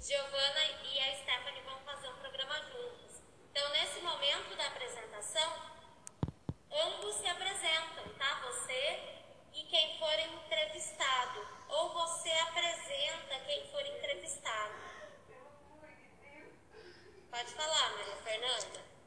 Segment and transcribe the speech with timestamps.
[0.00, 3.20] Giovana e a Stephanie vão fazer um programa juntos.
[3.50, 5.52] Então, nesse momento da apresentação,
[6.70, 8.40] ambos se apresentam, tá?
[8.46, 9.00] Você
[9.54, 11.48] e quem for entrevistado.
[11.68, 14.74] Ou você apresenta quem for entrevistado.
[17.28, 18.97] Pode falar, Maria Fernanda.